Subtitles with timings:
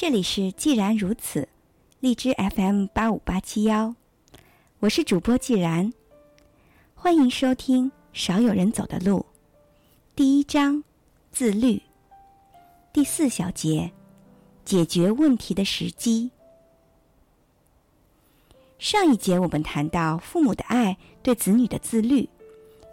[0.00, 1.46] 这里是既然如此，
[2.00, 3.94] 荔枝 FM 八五八七幺，
[4.78, 5.92] 我是主播既然，
[6.94, 9.18] 欢迎收听《少有人走的路》
[10.16, 10.82] 第一章
[11.30, 11.82] 自律
[12.94, 13.92] 第四小节
[14.64, 16.30] 解决问题的时机。
[18.78, 22.26] 上一节我们谈到父母的爱对子女的自律，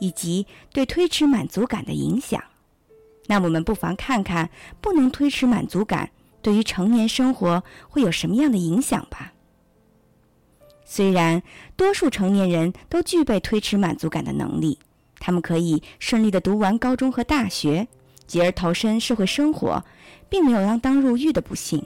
[0.01, 2.43] 以及对推迟满足感的影响。
[3.27, 4.49] 那我们不妨看看
[4.81, 6.11] 不能推迟满足感。
[6.41, 9.33] 对于成年生活会有什么样的影响吧？
[10.85, 11.43] 虽然
[11.75, 14.79] 多数成年人都具备推迟满足感的能力，
[15.19, 17.89] 他们可以顺利的读完高中和大学，
[18.25, 19.83] 继而投身社会生活，
[20.29, 21.83] 并没有锒铛入狱的不幸，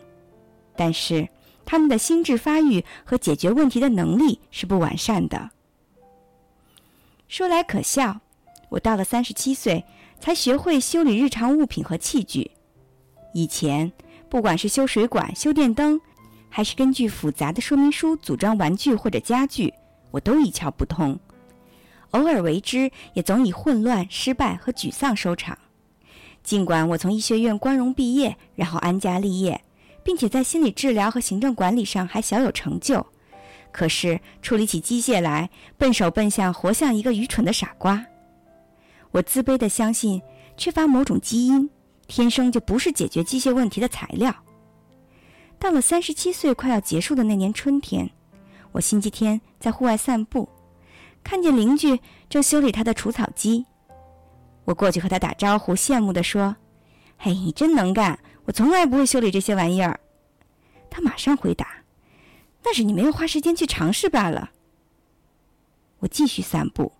[0.76, 1.27] 但是
[1.66, 5.49] 他们的心智发育和解决问题的能力是不完善的。
[7.27, 8.20] 说来可笑，
[8.70, 9.84] 我到了三十七岁
[10.20, 12.52] 才学会修理日常物品和器具，
[13.34, 13.91] 以前。
[14.31, 15.99] 不管是修水管、修电灯，
[16.48, 19.73] 还是根据复杂的说明书组装玩具或者家具，
[20.10, 21.20] 我都一窍不通。
[22.12, 25.57] 偶尔为之，也总以混乱、失败和沮丧收场。
[26.43, 29.65] 尽管我从医学院光荣毕业，然后安家立业，
[30.01, 33.05] 并且在心理治疗和行政管理上还小有成就，
[33.73, 38.05] 可是处理起机械来，笨手笨脚，活像一个愚蠢的傻瓜。
[39.12, 40.21] 我自卑地相信，
[40.55, 41.70] 缺乏某种基因。
[42.12, 44.35] 天生就不是解决机械问题的材料。
[45.57, 48.09] 到了三十七岁快要结束的那年春天，
[48.73, 50.49] 我星期天在户外散步，
[51.23, 53.65] 看见邻居正修理他的除草机。
[54.65, 56.54] 我过去和他打招呼，羡慕地说
[57.17, 58.20] ：“嘿，你真能干！
[58.43, 59.98] 我从来不会修理这些玩意儿。”
[60.91, 61.65] 他马上回答
[62.62, 64.51] ：“那是你没有花时间去尝试罢了。”
[66.00, 66.91] 我继续散步，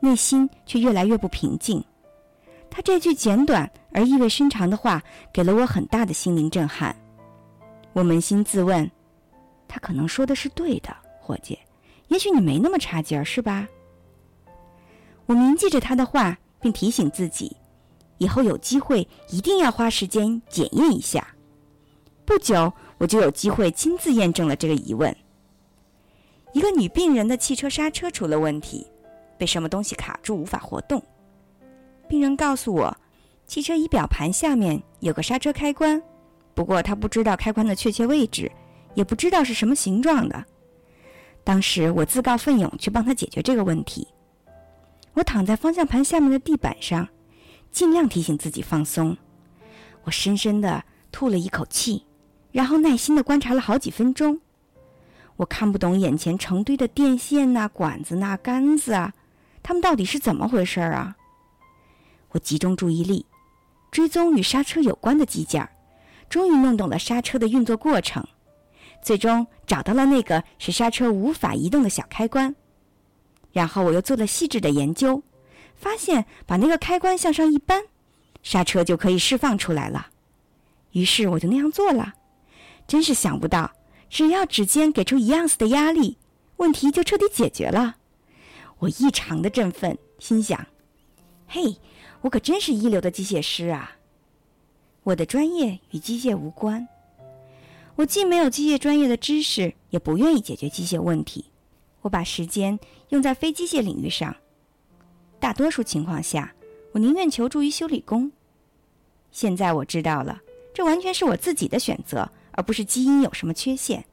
[0.00, 1.84] 内心却越来越不平静。
[2.70, 6.94] 他这句简短而意味深长的话，给了我很大的心灵震撼。
[7.92, 8.88] 我扪心自问，
[9.66, 11.58] 他可能说的是对的，伙计。
[12.08, 13.68] 也许你没那么差劲儿，是吧？
[15.26, 17.56] 我铭记着他的话，并提醒自己，
[18.18, 21.26] 以后有机会一定要花时间检验一下。
[22.24, 25.14] 不久，我就有机会亲自验证了这个疑问。
[26.52, 28.86] 一个女病人的汽车刹车出了问题，
[29.36, 31.02] 被什么东西卡住，无法活动。
[32.10, 32.96] 病人告诉我，
[33.46, 36.02] 汽车仪表盘下面有个刹车开关，
[36.54, 38.50] 不过他不知道开关的确切位置，
[38.94, 40.44] 也不知道是什么形状的。
[41.44, 44.08] 当时我自告奋勇去帮他解决这个问题。
[45.14, 47.06] 我躺在方向盘下面的地板上，
[47.70, 49.16] 尽量提醒自己放松。
[50.02, 50.82] 我深深地
[51.12, 52.04] 吐了一口气，
[52.50, 54.40] 然后耐心地观察了好几分钟。
[55.36, 59.14] 我看不懂眼前成堆的电线呐、管子呐、杆子啊，
[59.62, 61.16] 它们到底是怎么回事啊？
[62.30, 63.26] 我集中注意力，
[63.90, 65.68] 追踪与刹车有关的机件，
[66.28, 68.26] 终于弄懂了刹车的运作过程，
[69.02, 72.54] 最终找到了那个使刹车无法移动的小开关。
[73.52, 75.22] 然后我又做了细致的研究，
[75.74, 77.82] 发现把那个开关向上一扳，
[78.42, 80.06] 刹车就可以释放出来了。
[80.92, 82.14] 于是我就那样做了。
[82.86, 83.72] 真是想不到，
[84.08, 86.18] 只要指尖给出一样子的压力，
[86.56, 87.96] 问题就彻底解决了。
[88.78, 90.66] 我异常的振奋，心想
[91.50, 91.76] ：“嘿。”
[92.22, 93.96] 我可真是一流的机械师啊！
[95.04, 96.86] 我的专业与机械无关，
[97.96, 101.46] 我既没有机械专业的知识，也不愿意解决机械问题。
[102.02, 102.78] 我把时间
[103.08, 104.36] 用在非机械领域上，
[105.38, 106.54] 大多数情况下，
[106.92, 108.30] 我宁愿求助于修理工。
[109.32, 110.42] 现在我知道了，
[110.74, 114.04] 这完全是我自己的选择，而不是基因有什么缺陷。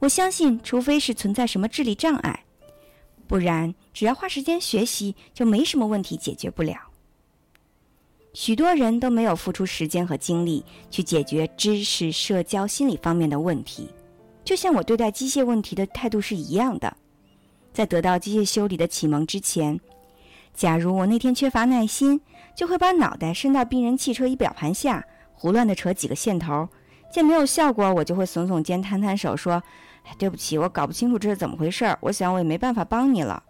[0.00, 2.45] 我相信，除非是存在什么智力障碍，
[3.26, 6.76] 不然只要花时间学习，就没什么问题解决不了。
[8.32, 13.88] 许多人都没有付出时间和精力去解决知识、社交、心理方面的问题，
[14.44, 16.94] 就像我对待机械问题的态度是一样的。
[17.72, 19.80] 在得到机械修理的启蒙之前，
[20.54, 22.20] 假如我那天缺乏耐心，
[22.54, 25.04] 就会把脑袋伸到病人汽车仪表盘下，
[25.34, 26.68] 胡乱的扯几个线头，
[27.10, 29.62] 见没有效果，我就会耸耸肩、摊摊手，说
[30.18, 33.42] ：“对不起，我搞不清楚这是怎么回事儿，我想我也没办法帮你了。”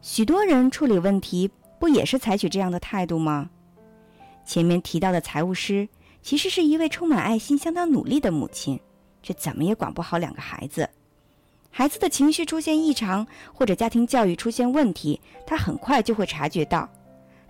[0.00, 3.48] 许多人处理问题不也是采取这样的态度吗？
[4.44, 5.88] 前面提到的财务师，
[6.20, 8.78] 其实是一位充满爱心、相当努力的母亲，
[9.22, 10.88] 却怎么也管不好两个孩子。
[11.70, 16.88] 孩子的情绪出现异常，或者家庭教育出现问题，他很快就会察觉到。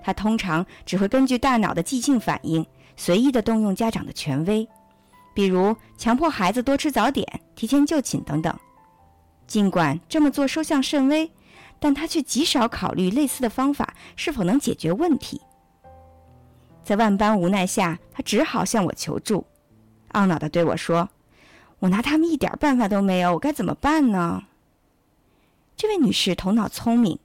[0.02, 2.64] 他通常只会根据大脑的即兴反应，
[2.96, 4.66] 随意的动用家长的权威，
[5.34, 8.56] 比如强迫孩子多吃早点、提前就寝等等。
[9.46, 11.30] 尽管这么做收效甚微，
[11.78, 15.40] 但他却极少考虑类似的方法是否能解决问题。
[16.82, 19.44] 在万般无奈下，他只好向我求助，
[20.12, 21.08] 懊恼地对我说
[21.80, 24.44] ：“我拿他们一点办法都没有，我该怎么办呢？”
[25.76, 27.18] 这位女士头脑聪明，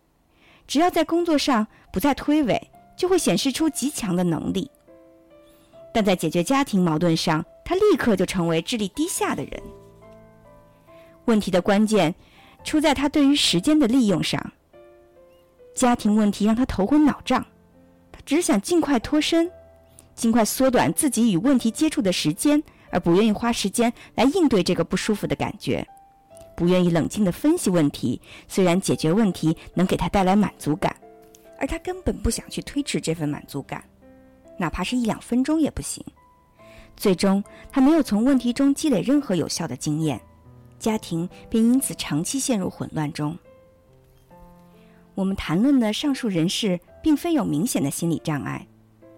[0.65, 2.59] 只要在工作上不再推诿，
[2.97, 4.69] 就会显示出极强的能力；
[5.93, 9.61] 但在解决家庭矛盾上，他立刻就成为智力低下的人。
[11.25, 12.15] 问题的关键
[12.63, 14.43] 出在他对于时间的利用上。
[15.75, 17.45] 家庭问题让他头昏脑胀，
[18.11, 19.51] 他只想尽快脱身，
[20.15, 25.87] 尽快缩短自己与问题接触的时间，而不愿意花时间来应对这个不舒服的感觉。
[26.55, 30.95] 不愿意冷静地分析问题，虽然解决问题能给他带来满足感，
[31.59, 33.83] 而他根本不想去推迟这份满足感，
[34.57, 36.03] 哪怕是一两分钟也不行。
[36.99, 37.41] 最终，
[37.71, 40.19] 他没有从问题中积累任何有效的经验，
[40.77, 43.39] 家庭便因此长期陷入混乱中。
[45.15, 48.67] 我们谈论的上述人士并非有明显的心理障碍，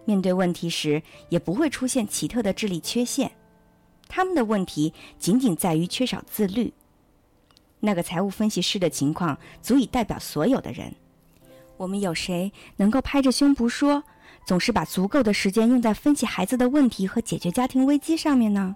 [0.05, 3.31] 面对问题时也不会出现奇特的智力缺陷，
[4.07, 6.71] 他们的问题仅仅在于缺少自律。
[7.79, 10.93] 那个财务分析师的情况足以代表所有的人。
[11.77, 14.03] 我们有谁能够拍着胸脯说，
[14.45, 18.75] 总是把足够的时间用在分析孩子的问题和解决家庭危机上面呢？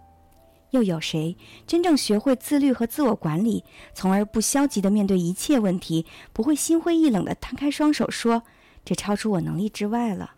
[0.71, 3.63] 又有谁真正学会自律和自我管理，
[3.93, 8.43] 从而不消极的面对一切问题，不会心灰意冷的摊开双手说
[8.83, 10.35] ：“这超出我能力之外了。”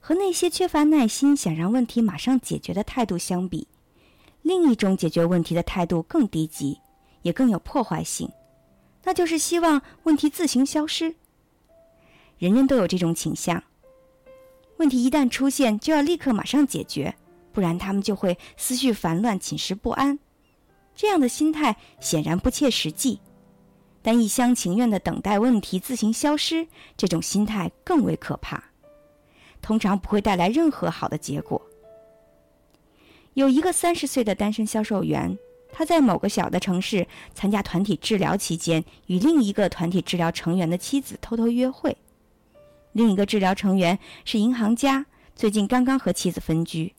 [0.00, 3.68] 和那些缺乏耐心、想让问题马上解决的态度相比，
[4.42, 6.78] 另一种解决问题的态度更低级。
[7.22, 8.28] 也更有破坏性，
[9.04, 11.14] 那就是希望问题自行消失。
[12.36, 13.62] 人人都有这种倾向，
[14.82, 17.14] 问题一旦出现就要立刻马上解决，
[17.52, 20.18] 不然他们就会思绪烦乱、寝食不安。
[20.92, 23.20] 这样的心态显然不切实际，
[24.02, 28.60] 但一厢情愿的等待问题自行消失，这种心态更为可怕，
[29.60, 31.62] 通常不会带来任何好的结果。
[33.34, 35.38] 有一个三十岁的单身销售员。
[35.74, 41.96] 他在某个小的城市参加团体治疗期间，与另一个团体治疗成员的妻子偷偷约会。
[42.92, 46.94] 另一个治疗成员是银行家，最近刚刚和妻子分居。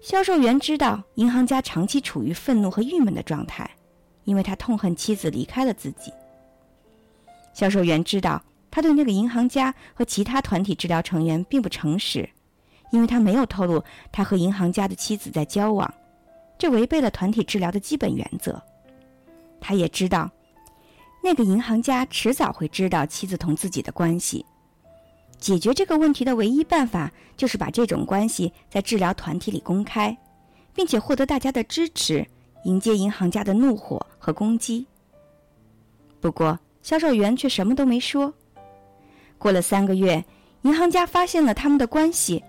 [0.00, 3.68] 销售员知道银行家长期处于愤怒和郁闷的状态，
[4.24, 6.12] 因为他痛恨妻子离开了自己。
[7.54, 12.28] 销售员知道他对那个银行家和其他团体治疗成员并不诚实，
[12.92, 13.82] 因为他没有透露
[14.12, 15.92] 他和银行家的妻子在交往。
[16.58, 18.62] 这违背了团体治疗的基本原则。
[19.60, 20.30] 他也知道，
[21.26, 24.46] 那个银行家迟早会知道妻子同自己的关系。
[25.40, 30.16] 解决这个问题的唯一办法，就是把这种关系在治疗团体里公开，
[30.72, 32.24] 并且获得大家的支持，
[32.62, 34.86] 迎接银行家的怒火和攻击。
[36.20, 38.32] 不过，销售员却什么都没说。
[39.36, 40.24] 过了三个月，
[40.62, 42.40] 银行家发现了他们的关系，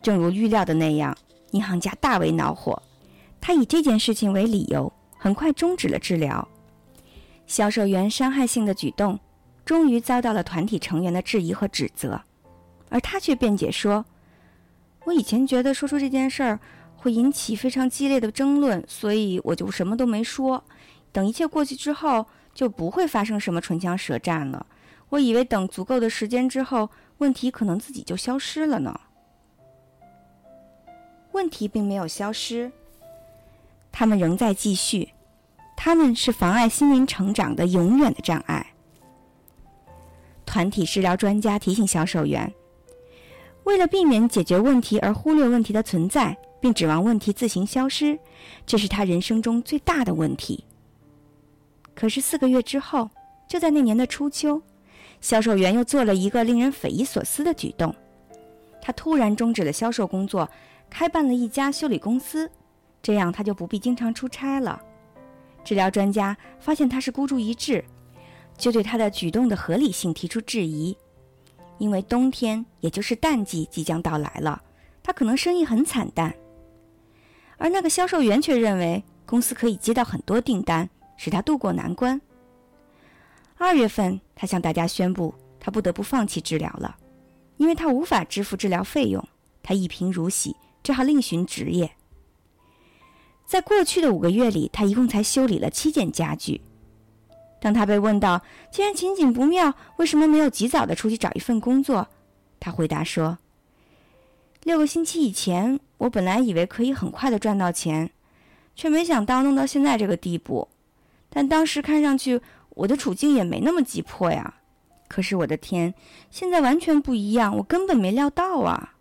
[0.00, 1.14] 正如预料的那样，
[1.50, 2.82] 银行家大为恼火。
[3.42, 6.48] 他以这件事情为理由，很快终止了治疗。
[7.50, 9.18] 销售员伤害性的举动，
[9.64, 12.22] 终于遭到了团体成员的质疑和指责，
[12.88, 14.04] 而他却辩解说
[15.04, 16.60] ：“我以前觉得说出这件事儿
[16.94, 20.62] 会引起非常激烈的争论，所以我就什么都没说。
[21.10, 22.24] 等一切过去之后，
[22.54, 24.64] 就不会发生什么唇枪舌战了。
[25.08, 26.88] 我以为等足够的时间之后，
[27.18, 29.00] 问题可能自己就消失了呢。
[31.32, 32.70] 问题并没有消失。”
[33.90, 35.08] 他们仍在继续，
[35.82, 38.74] 他们是妨碍心灵成长的永远的障碍。
[40.44, 42.52] 团体治疗专家提醒销售员，
[43.64, 48.18] 为了避免解决问题而忽略问题的存在，并指望问题自行消失，
[48.66, 50.66] 这是他人生中最大的问题。
[51.94, 53.08] 可是四个月之后，
[53.48, 54.60] 就在那年的初秋，
[55.22, 57.94] 销售员又做了一个令人匪夷所思的举动，
[58.82, 60.46] 他突然终止了销售工作，
[60.90, 62.50] 开办了一家修理公司。
[63.00, 64.78] 这样他就不必经常出差了。
[65.64, 67.84] 治疗专家发现他是孤注一掷，
[68.56, 70.96] 就对他的举动的合理性提出质疑。
[71.78, 74.62] 因为冬天，也就是淡季即将到来了，
[75.02, 76.34] 他可能生意很惨淡。
[77.56, 82.20] 而那个销售员却认为公司可以接到很多订单，使他渡过难关。
[83.56, 86.96] 二月份，他向大家宣布，他不得不放弃治疗了，
[87.58, 89.22] 因为他无法支付治疗费用，
[89.62, 91.90] 他一贫如洗，只好另寻职业。
[93.50, 96.60] 在过去的五个月里，他一共才修理了七件家具。
[97.60, 102.06] 当他被问到既然情景不妙，为什么没有及早的出去找一份工作，
[102.60, 103.38] 他回答说
[104.62, 108.12] ：“六个星期以前，我本来以为可以很快的赚到钱，
[108.76, 110.68] 却没想到弄到现在这个地步。
[111.28, 112.40] 但当时看上去
[112.76, 114.54] 我的处境也没那么急迫呀。
[115.08, 115.92] 可是我的天，
[116.30, 118.94] 现在完全不一样，我根本没料到啊！”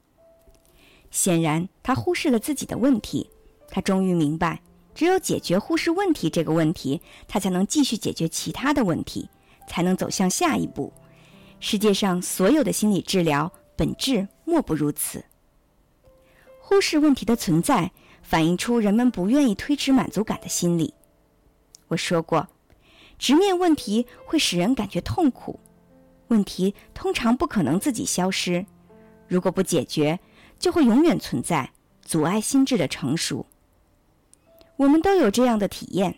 [1.11, 1.69] 显然。
[1.83, 3.29] 他忽视了自己的问题。
[3.69, 4.61] 他终于明白，
[4.93, 9.29] 只有解决忽视问题这个问题，他才能继续解决其他的问题，
[9.67, 10.91] 才能走向下一步。
[11.59, 15.23] 世界上所有的心理治疗本质莫不如此。
[16.59, 20.93] 忽视问题的存在，反映出人们不愿意推迟满足感的心理。
[21.87, 22.47] 我说过，
[23.17, 25.59] 直面问题会使人感觉痛苦，
[26.27, 28.65] 问题通常不可能自己消失，
[29.27, 30.19] 如果不解决，
[30.59, 31.71] 就会永远存在，
[32.03, 33.45] 阻碍心智的成熟。
[34.79, 36.15] 我们都有这样的体验：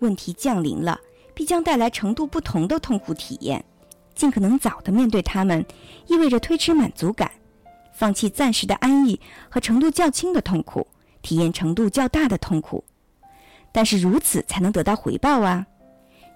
[0.00, 1.00] 问题降临了，
[1.32, 3.64] 必将带来程度不同的痛苦体验。
[4.14, 5.64] 尽可能早的面对他们，
[6.06, 7.32] 意味着推迟满足感，
[7.94, 10.86] 放弃暂时的安逸和程度较轻的痛苦，
[11.22, 12.84] 体验程度较大的痛苦。
[13.72, 15.66] 但是如此才能得到回报啊！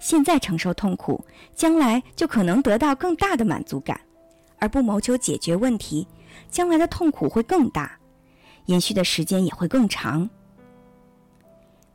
[0.00, 1.23] 现在承受痛苦，
[1.54, 3.95] 将来就可能得到更大的满足感；
[4.59, 6.09] 而不谋求解决问题，
[6.50, 7.99] 将来的痛苦会更大，
[8.64, 10.30] 延续的时间也会更长。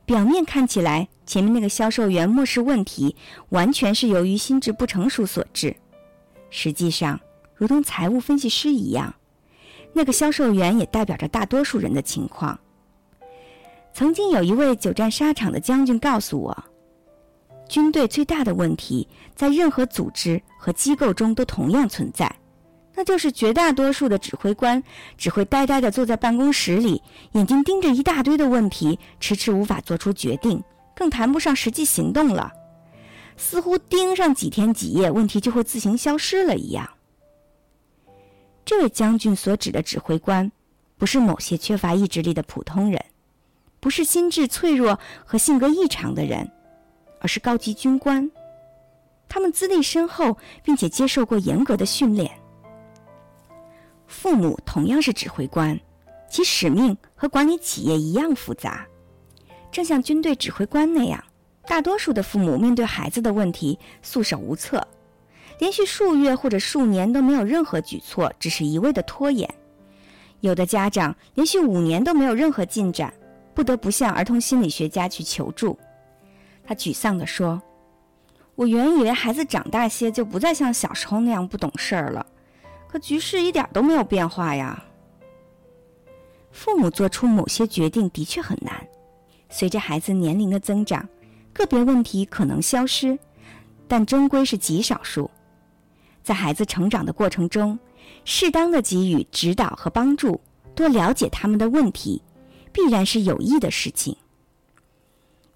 [0.04, 3.16] 表面看起来，前面那个销售员漠视问题，
[3.50, 5.74] 完全是由于心智不成熟所致。
[6.50, 7.18] 实际上，
[7.54, 9.14] 如同财务分析师一样，
[9.92, 12.58] 那个销售员也代表着大多数人的情况。
[13.94, 16.64] 曾经有一位久战沙场的将军告诉我，
[17.68, 22.34] 军队最大的问题在任何组织和机构中都同样存在。
[22.94, 24.82] 那就是绝大多数的指挥官
[25.16, 30.62] 只会呆呆地坐在办公室里，眼睛盯着一大堆的问题，迟迟无法做出决定，
[30.94, 32.52] 更谈不上实际行动了。
[33.36, 36.88] 似乎盯上几天几夜，问题就会自行消失了一样。
[38.64, 40.52] 这位将军所指的指挥官，
[40.98, 43.02] 不是某些缺乏意志力的普通人，
[43.80, 46.48] 不是心智脆弱和性格异常的人，
[47.20, 48.30] 而是高级军官。
[49.28, 52.30] 他们资历深厚，并且接受过严格的训练。
[54.12, 55.80] 父母同样是指挥官，
[56.28, 58.86] 其使命和管理企业一样复杂。
[59.72, 61.24] 正像军队指挥官那样，
[61.66, 64.86] 大多数的父母面对孩子的问题束手无策，
[65.58, 69.48] 连续数月或者数年都没有任何举措，只是一味的拖延。
[70.40, 73.12] 有的家长连续五年都没有任何进展，
[73.54, 75.78] 不得不向儿童心理学家去求助。
[76.64, 77.60] 他沮丧地说
[78.56, 82.26] ：“我原以为孩子长大些就不再像小时候那样不懂事儿了。”
[82.92, 84.84] 可局势一点都没有变化呀。
[86.50, 88.86] 父母做出某些决定的确很难。
[89.48, 91.08] 随着孩子年龄的增长，
[91.54, 93.18] 个别问题可能消失，
[93.88, 95.30] 但终归是极少数。
[96.22, 97.78] 在孩子成长的过程中，
[98.26, 100.38] 适当的给予指导和帮助，
[100.74, 102.22] 多了解他们的问题，
[102.72, 104.14] 必然是有益的事情。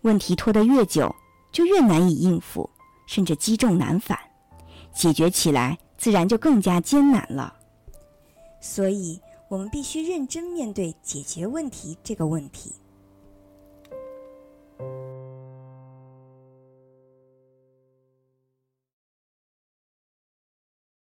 [0.00, 1.14] 问题拖得越久，
[1.52, 2.70] 就越难以应付，
[3.06, 4.18] 甚至积重难返，
[4.94, 5.76] 解决起来。
[5.96, 7.54] 自然就更加艰难了，
[8.60, 12.72] 所以我们必须认真面对解决问题这个问题。